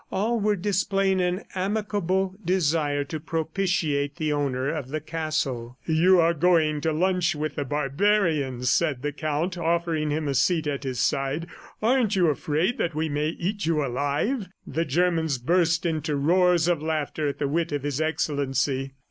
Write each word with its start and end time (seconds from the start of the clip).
All 0.11 0.39
were 0.39 0.55
displaying 0.55 1.21
an 1.21 1.43
amicable 1.53 2.35
desire 2.43 3.03
to 3.03 3.19
propitiate 3.19 4.15
the 4.15 4.33
owner 4.33 4.67
of 4.67 4.87
the 4.89 4.99
castle. 4.99 5.77
"You 5.85 6.19
are 6.19 6.33
going 6.33 6.81
to 6.81 6.91
lunch 6.91 7.35
with 7.35 7.53
the 7.53 7.65
barbarians," 7.65 8.71
said 8.71 9.03
the 9.03 9.11
Count, 9.11 9.59
offering 9.59 10.09
him 10.09 10.27
a 10.27 10.33
seat 10.33 10.65
at 10.65 10.81
his 10.85 10.99
side. 10.99 11.45
"Aren't 11.83 12.15
you 12.15 12.29
afraid 12.29 12.79
that 12.79 12.95
we 12.95 13.09
may 13.09 13.29
eat 13.29 13.67
you 13.67 13.85
alive?" 13.85 14.47
The 14.65 14.85
Germans 14.85 15.37
burst 15.37 15.85
into 15.85 16.15
roars 16.15 16.67
of 16.67 16.81
laughter 16.81 17.27
at 17.27 17.37
the 17.37 17.47
wit 17.47 17.71
of 17.71 17.83
His 17.83 18.01
Excellency. 18.01 18.93